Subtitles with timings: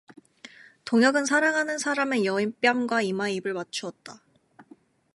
[0.85, 4.23] 동혁은 사랑하는 사람의 여윈 빰과 이마에 입을 맞추었다.